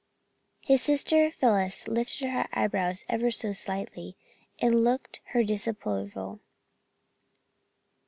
His 0.61 0.81
sister 0.81 1.29
Phyllis 1.29 1.87
lifted 1.87 2.29
her 2.31 2.47
eyebrows 2.53 3.05
ever 3.07 3.29
so 3.29 3.51
slightly 3.53 4.17
and 4.59 4.83
looked 4.83 5.21
her 5.25 5.43
disapproval. 5.43 6.39